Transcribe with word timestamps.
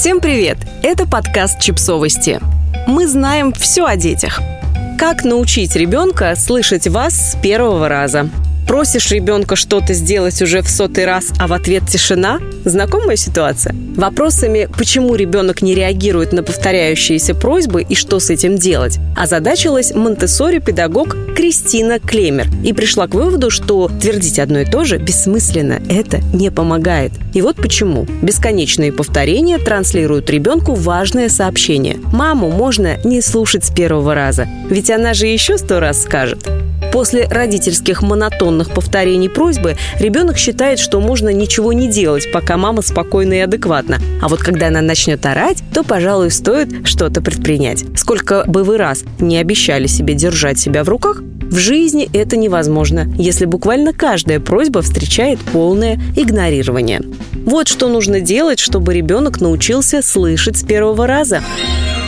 Всем 0.00 0.22
привет! 0.22 0.56
Это 0.82 1.06
подкаст 1.06 1.60
«Чипсовости». 1.60 2.40
Мы 2.86 3.06
знаем 3.06 3.52
все 3.52 3.84
о 3.84 3.96
детях. 3.96 4.40
Как 4.98 5.24
научить 5.24 5.76
ребенка 5.76 6.34
слышать 6.36 6.88
вас 6.88 7.32
с 7.32 7.36
первого 7.42 7.86
раза– 7.86 8.30
Просишь 8.70 9.10
ребенка 9.10 9.56
что-то 9.56 9.94
сделать 9.94 10.40
уже 10.40 10.62
в 10.62 10.70
сотый 10.70 11.04
раз, 11.04 11.32
а 11.40 11.48
в 11.48 11.52
ответ 11.52 11.88
тишина? 11.88 12.38
Знакомая 12.64 13.16
ситуация? 13.16 13.74
Вопросами, 13.96 14.68
почему 14.78 15.16
ребенок 15.16 15.60
не 15.60 15.74
реагирует 15.74 16.32
на 16.32 16.44
повторяющиеся 16.44 17.34
просьбы 17.34 17.82
и 17.82 17.96
что 17.96 18.20
с 18.20 18.30
этим 18.30 18.58
делать, 18.58 19.00
озадачилась 19.16 19.92
Монтессори-педагог 19.92 21.16
Кристина 21.34 21.98
Клемер 21.98 22.46
и 22.64 22.72
пришла 22.72 23.08
к 23.08 23.14
выводу, 23.14 23.50
что 23.50 23.90
твердить 24.00 24.38
одно 24.38 24.60
и 24.60 24.64
то 24.64 24.84
же 24.84 24.98
бессмысленно, 24.98 25.82
это 25.88 26.18
не 26.32 26.52
помогает. 26.52 27.10
И 27.34 27.42
вот 27.42 27.56
почему. 27.56 28.06
Бесконечные 28.22 28.92
повторения 28.92 29.58
транслируют 29.58 30.30
ребенку 30.30 30.74
важное 30.74 31.28
сообщение. 31.28 31.96
Маму 32.12 32.52
можно 32.52 32.98
не 33.02 33.20
слушать 33.20 33.64
с 33.64 33.70
первого 33.72 34.14
раза, 34.14 34.46
ведь 34.68 34.92
она 34.92 35.12
же 35.12 35.26
еще 35.26 35.58
сто 35.58 35.80
раз 35.80 36.04
скажет. 36.04 36.48
После 36.92 37.26
родительских 37.28 38.02
монотонных 38.02 38.70
повторений 38.70 39.28
просьбы 39.28 39.76
ребенок 39.98 40.36
считает, 40.38 40.78
что 40.78 41.00
можно 41.00 41.28
ничего 41.28 41.72
не 41.72 41.88
делать, 41.88 42.30
пока 42.32 42.56
мама 42.56 42.82
спокойна 42.82 43.34
и 43.34 43.38
адекватна. 43.38 43.98
А 44.20 44.28
вот 44.28 44.40
когда 44.40 44.68
она 44.68 44.80
начнет 44.80 45.24
орать, 45.24 45.62
то, 45.72 45.84
пожалуй, 45.84 46.30
стоит 46.30 46.86
что-то 46.86 47.22
предпринять. 47.22 47.84
Сколько 47.96 48.44
бы 48.46 48.64
вы 48.64 48.76
раз 48.76 49.04
не 49.20 49.38
обещали 49.38 49.86
себе 49.86 50.14
держать 50.14 50.58
себя 50.58 50.84
в 50.84 50.88
руках, 50.88 51.22
в 51.50 51.58
жизни 51.58 52.08
это 52.12 52.36
невозможно, 52.36 53.12
если 53.18 53.44
буквально 53.44 53.92
каждая 53.92 54.38
просьба 54.38 54.82
встречает 54.82 55.40
полное 55.40 55.98
игнорирование. 56.16 57.00
Вот 57.44 57.66
что 57.66 57.88
нужно 57.88 58.20
делать, 58.20 58.60
чтобы 58.60 58.94
ребенок 58.94 59.40
научился 59.40 60.00
слышать 60.00 60.58
с 60.58 60.62
первого 60.62 61.08
раза. 61.08 61.42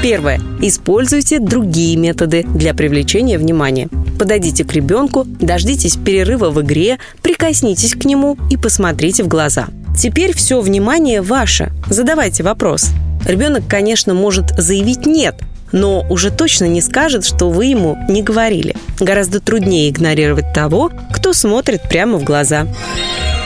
Первое. 0.00 0.40
Используйте 0.60 1.40
другие 1.40 1.96
методы 1.96 2.44
для 2.44 2.74
привлечения 2.74 3.38
внимания. 3.38 3.88
Подойдите 4.24 4.64
к 4.64 4.72
ребенку, 4.72 5.24
дождитесь 5.26 5.96
перерыва 5.96 6.48
в 6.48 6.62
игре, 6.62 6.98
прикоснитесь 7.20 7.92
к 7.92 8.06
нему 8.06 8.38
и 8.50 8.56
посмотрите 8.56 9.22
в 9.22 9.28
глаза. 9.28 9.66
Теперь 9.94 10.34
все 10.34 10.62
внимание 10.62 11.20
ваше. 11.20 11.72
Задавайте 11.90 12.42
вопрос. 12.42 12.88
Ребенок, 13.26 13.64
конечно, 13.68 14.14
может 14.14 14.54
заявить 14.56 15.04
«нет», 15.04 15.34
но 15.72 16.06
уже 16.08 16.30
точно 16.30 16.64
не 16.64 16.80
скажет, 16.80 17.26
что 17.26 17.50
вы 17.50 17.66
ему 17.66 17.98
не 18.08 18.22
говорили. 18.22 18.74
Гораздо 18.98 19.40
труднее 19.40 19.90
игнорировать 19.90 20.54
того, 20.54 20.90
кто 21.12 21.34
смотрит 21.34 21.82
прямо 21.82 22.16
в 22.16 22.24
глаза. 22.24 22.66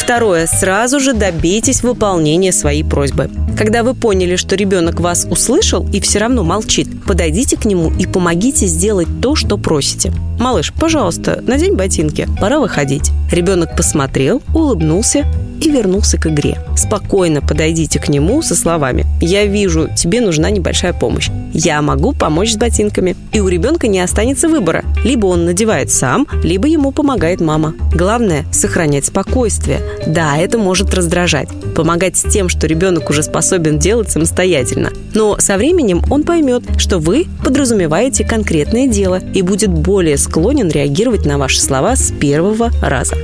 Второе. 0.00 0.46
Сразу 0.46 0.98
же 0.98 1.12
добейтесь 1.12 1.82
выполнения 1.82 2.52
своей 2.52 2.82
просьбы. 2.82 3.30
Когда 3.56 3.82
вы 3.82 3.94
поняли, 3.94 4.36
что 4.36 4.56
ребенок 4.56 4.98
вас 4.98 5.26
услышал 5.30 5.86
и 5.92 6.00
все 6.00 6.18
равно 6.20 6.42
молчит, 6.42 6.88
подойдите 7.04 7.58
к 7.58 7.66
нему 7.66 7.92
и 7.92 8.06
помогите 8.06 8.66
сделать 8.66 9.08
то, 9.20 9.36
что 9.36 9.58
просите. 9.58 10.10
«Малыш, 10.40 10.72
пожалуйста, 10.72 11.44
надень 11.46 11.76
ботинки, 11.76 12.26
пора 12.40 12.60
выходить». 12.60 13.10
Ребенок 13.30 13.76
посмотрел, 13.76 14.42
улыбнулся 14.54 15.26
и 15.60 15.70
вернулся 15.70 16.18
к 16.18 16.26
игре. 16.26 16.58
Спокойно 16.76 17.40
подойдите 17.40 17.98
к 17.98 18.08
нему 18.08 18.42
со 18.42 18.54
словами 18.54 19.06
«Я 19.20 19.44
вижу, 19.44 19.88
тебе 19.94 20.20
нужна 20.20 20.50
небольшая 20.50 20.92
помощь. 20.92 21.30
Я 21.52 21.82
могу 21.82 22.12
помочь 22.12 22.52
с 22.52 22.56
ботинками». 22.56 23.16
И 23.32 23.40
у 23.40 23.48
ребенка 23.48 23.86
не 23.86 24.00
останется 24.00 24.48
выбора. 24.48 24.84
Либо 25.04 25.26
он 25.26 25.44
надевает 25.44 25.90
сам, 25.90 26.26
либо 26.42 26.66
ему 26.66 26.92
помогает 26.92 27.40
мама. 27.40 27.74
Главное– 27.94 28.44
сохранять 28.52 29.06
спокойствие. 29.06 29.80
Да, 30.06 30.36
это 30.36 30.58
может 30.58 30.94
раздражать. 30.94 31.48
Помогать 31.74 32.16
с 32.16 32.22
тем, 32.22 32.48
что 32.48 32.66
ребенок 32.66 33.10
уже 33.10 33.22
способен 33.22 33.78
делать 33.78 34.10
самостоятельно. 34.10 34.90
Но 35.14 35.38
со 35.38 35.56
временем 35.56 36.02
он 36.10 36.22
поймет, 36.22 36.62
что 36.78 36.98
вы 36.98 37.26
подразумеваете 37.44 38.24
конкретное 38.24 38.86
дело 38.86 39.20
и 39.34 39.42
будет 39.42 39.70
более 39.70 40.16
склонен 40.16 40.68
реагировать 40.68 41.26
на 41.26 41.38
ваши 41.38 41.60
слова 41.60 41.96
с 41.96 42.10
первого 42.12 42.70
раза. 42.82 43.16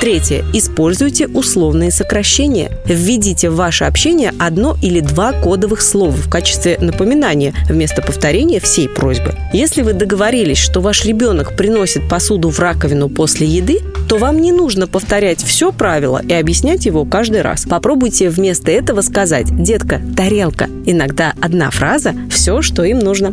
Третье. 0.00 0.44
Используйте 0.52 1.26
условные 1.28 1.90
сокращения. 1.90 2.70
Введите 2.84 3.48
в 3.48 3.56
ваше 3.56 3.84
общение 3.84 4.32
одно 4.38 4.76
или 4.82 5.00
два 5.00 5.32
кодовых 5.32 5.80
слова 5.80 6.10
в 6.10 6.28
качестве 6.28 6.76
напоминания 6.78 7.54
вместо 7.68 8.02
повторения 8.02 8.60
всей 8.60 8.88
просьбы. 8.88 9.34
Если 9.52 9.82
вы 9.82 9.94
договорились, 9.94 10.58
что 10.58 10.80
ваш 10.80 11.04
ребенок 11.04 11.56
приносит 11.56 12.08
посуду 12.08 12.50
в 12.50 12.58
раковину 12.58 13.08
после 13.08 13.46
еды, 13.46 13.78
то 14.08 14.18
вам 14.18 14.40
не 14.40 14.52
нужно 14.52 14.86
повторять 14.86 15.42
все 15.42 15.72
правило 15.72 16.20
и 16.22 16.34
объяснять 16.34 16.84
его 16.84 17.04
каждый 17.04 17.40
раз. 17.40 17.64
Попробуйте 17.64 18.28
вместо 18.28 18.70
этого 18.70 19.00
сказать 19.00 19.46
«Детка, 19.50 20.02
тарелка». 20.16 20.68
Иногда 20.84 21.32
одна 21.40 21.70
фраза– 21.70 22.14
все, 22.30 22.60
что 22.60 22.84
им 22.84 22.98
нужно. 22.98 23.32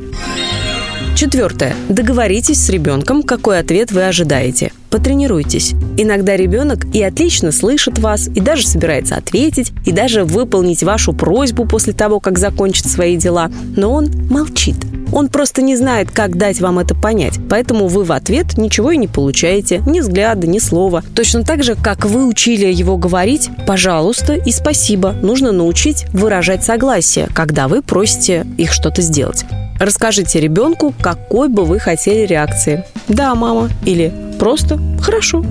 Четвертое. 1.16 1.76
Договоритесь 1.90 2.64
с 2.64 2.70
ребенком, 2.70 3.24
какой 3.24 3.60
ответ 3.60 3.92
вы 3.92 4.06
ожидаете. 4.06 4.72
Потренируйтесь. 4.92 5.74
Иногда 5.98 6.36
ребенок 6.36 6.86
и 6.94 7.02
отлично 7.02 7.52
слышит 7.52 7.98
вас, 7.98 8.28
и 8.28 8.42
даже 8.42 8.68
собирается 8.68 9.16
ответить, 9.16 9.72
и 9.86 9.92
даже 9.92 10.26
выполнить 10.26 10.84
вашу 10.84 11.14
просьбу 11.14 11.66
после 11.66 11.94
того, 11.94 12.20
как 12.20 12.38
закончит 12.38 12.88
свои 12.88 13.16
дела, 13.16 13.50
но 13.78 13.94
он 13.94 14.12
молчит. 14.30 14.76
Он 15.12 15.28
просто 15.28 15.62
не 15.62 15.76
знает, 15.76 16.10
как 16.12 16.38
дать 16.38 16.62
вам 16.62 16.80
это 16.80 16.96
понять. 16.96 17.40
Поэтому 17.50 17.88
вы 17.88 18.04
в 18.04 18.12
ответ 18.12 18.58
ничего 18.58 18.92
и 18.92 18.98
не 18.98 19.08
получаете. 19.08 19.82
Ни 19.86 20.00
взгляда, 20.00 20.48
ни 20.48 20.60
слова. 20.60 21.04
Точно 21.16 21.44
так 21.44 21.64
же, 21.64 21.76
как 21.76 22.06
вы 22.06 22.26
учили 22.26 22.66
его 22.66 22.98
говорить 22.98 23.50
«пожалуйста» 23.68 24.34
и 24.34 24.52
«спасибо». 24.52 25.14
Нужно 25.22 25.52
научить 25.52 26.06
выражать 26.14 26.64
согласие, 26.64 27.28
когда 27.34 27.68
вы 27.68 27.82
просите 27.82 28.46
их 28.58 28.72
что-то 28.72 29.02
сделать. 29.02 29.46
Расскажите 29.80 30.40
ребенку, 30.40 30.94
какой 31.02 31.50
бы 31.50 31.66
вы 31.66 31.80
хотели 31.80 32.26
реакции. 32.26 32.86
«Да, 33.08 33.36
мама» 33.36 33.70
или 33.84 34.14
«просто 34.42 34.80
хорошо». 35.00 35.44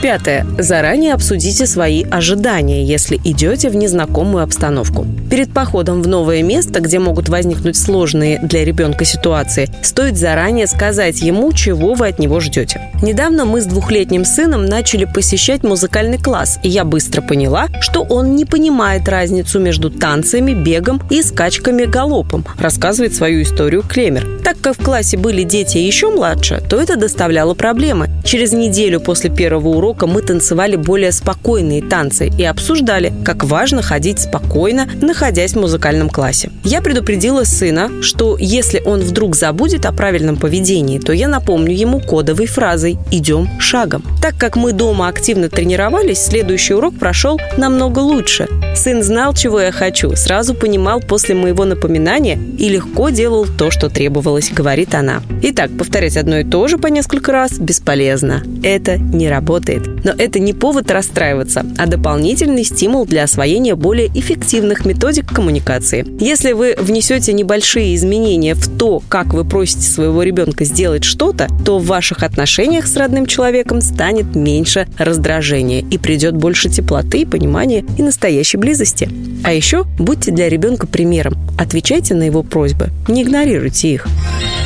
Пятое. 0.00 0.46
Заранее 0.58 1.12
обсудите 1.12 1.66
свои 1.66 2.04
ожидания, 2.04 2.84
если 2.84 3.16
идете 3.24 3.68
в 3.68 3.74
незнакомую 3.74 4.44
обстановку. 4.44 5.04
Перед 5.28 5.52
походом 5.52 6.02
в 6.02 6.06
новое 6.06 6.42
место, 6.42 6.78
где 6.78 7.00
могут 7.00 7.28
возникнуть 7.28 7.76
сложные 7.76 8.38
для 8.38 8.64
ребенка 8.64 9.04
ситуации, 9.04 9.68
стоит 9.82 10.16
заранее 10.16 10.68
сказать 10.68 11.20
ему, 11.20 11.52
чего 11.52 11.94
вы 11.94 12.06
от 12.06 12.20
него 12.20 12.38
ждете. 12.38 12.80
Недавно 13.02 13.44
мы 13.44 13.60
с 13.60 13.64
двухлетним 13.64 14.24
сыном 14.24 14.66
начали 14.66 15.04
посещать 15.04 15.64
музыкальный 15.64 16.18
класс, 16.18 16.60
и 16.62 16.68
я 16.68 16.84
быстро 16.84 17.20
поняла, 17.20 17.66
что 17.80 18.02
он 18.02 18.36
не 18.36 18.44
понимает 18.44 19.08
разницу 19.08 19.58
между 19.58 19.90
танцами, 19.90 20.52
бегом 20.52 21.02
и 21.10 21.22
скачками 21.22 21.86
галопом, 21.86 22.46
рассказывает 22.58 23.14
свою 23.14 23.42
историю 23.42 23.82
Клемер. 23.82 24.26
Так 24.44 24.60
как 24.60 24.78
в 24.78 24.84
классе 24.84 25.16
были 25.16 25.42
дети 25.42 25.78
еще 25.78 26.08
младше, 26.08 26.62
то 26.70 26.80
это 26.80 26.96
доставляло 26.96 27.54
проблемы. 27.54 28.08
Через 28.24 28.52
неделю 28.52 29.00
после 29.00 29.28
первого 29.30 29.68
урока 29.68 29.87
урока 29.88 30.06
мы 30.06 30.20
танцевали 30.20 30.76
более 30.76 31.12
спокойные 31.12 31.82
танцы 31.82 32.30
и 32.38 32.44
обсуждали, 32.44 33.10
как 33.24 33.44
важно 33.44 33.80
ходить 33.80 34.18
спокойно, 34.20 34.86
находясь 35.00 35.54
в 35.54 35.60
музыкальном 35.60 36.10
классе. 36.10 36.50
Я 36.62 36.82
предупредила 36.82 37.44
сына, 37.44 38.02
что 38.02 38.36
если 38.38 38.82
он 38.84 39.00
вдруг 39.00 39.34
забудет 39.34 39.86
о 39.86 39.92
правильном 39.92 40.36
поведении, 40.36 40.98
то 40.98 41.12
я 41.14 41.26
напомню 41.26 41.74
ему 41.74 42.00
кодовой 42.00 42.46
фразой 42.46 42.98
«идем 43.10 43.48
шагом». 43.58 44.04
Так 44.20 44.36
как 44.36 44.56
мы 44.56 44.72
дома 44.72 45.08
активно 45.08 45.48
тренировались, 45.48 46.22
следующий 46.22 46.74
урок 46.74 46.98
прошел 46.98 47.40
намного 47.56 48.00
лучше. 48.00 48.46
Сын 48.76 49.02
знал, 49.02 49.32
чего 49.32 49.60
я 49.60 49.72
хочу, 49.72 50.14
сразу 50.16 50.54
понимал 50.54 51.00
после 51.00 51.34
моего 51.34 51.64
напоминания 51.64 52.38
и 52.58 52.68
легко 52.68 53.08
делал 53.08 53.46
то, 53.46 53.70
что 53.70 53.88
требовалось, 53.88 54.50
говорит 54.52 54.94
она. 54.94 55.22
Итак, 55.42 55.70
повторять 55.78 56.16
одно 56.16 56.38
и 56.38 56.44
то 56.44 56.68
же 56.68 56.76
по 56.76 56.88
несколько 56.88 57.32
раз 57.32 57.58
бесполезно. 57.58 58.42
Это 58.62 58.98
не 58.98 59.28
работает 59.28 59.77
работает. 59.78 60.04
Но 60.04 60.12
это 60.16 60.38
не 60.38 60.52
повод 60.52 60.90
расстраиваться, 60.90 61.64
а 61.76 61.86
дополнительный 61.86 62.64
стимул 62.64 63.06
для 63.06 63.24
освоения 63.24 63.74
более 63.74 64.08
эффективных 64.08 64.84
методик 64.84 65.28
коммуникации. 65.32 66.06
Если 66.20 66.52
вы 66.52 66.74
внесете 66.78 67.32
небольшие 67.32 67.94
изменения 67.94 68.54
в 68.54 68.78
то, 68.78 69.02
как 69.08 69.34
вы 69.34 69.44
просите 69.44 69.82
своего 69.82 70.22
ребенка 70.22 70.64
сделать 70.64 71.04
что-то, 71.04 71.48
то 71.64 71.78
в 71.78 71.86
ваших 71.86 72.22
отношениях 72.22 72.86
с 72.86 72.96
родным 72.96 73.26
человеком 73.26 73.80
станет 73.80 74.34
меньше 74.34 74.88
раздражения 74.98 75.80
и 75.80 75.98
придет 75.98 76.36
больше 76.36 76.68
теплоты, 76.68 77.26
понимания 77.26 77.84
и 77.96 78.02
настоящей 78.02 78.56
близости. 78.56 79.08
А 79.44 79.52
еще 79.52 79.84
будьте 79.98 80.30
для 80.30 80.48
ребенка 80.48 80.86
примером. 80.86 81.34
Отвечайте 81.58 82.14
на 82.14 82.24
его 82.24 82.42
просьбы, 82.42 82.88
не 83.08 83.22
игнорируйте 83.22 83.92
их. 83.94 84.06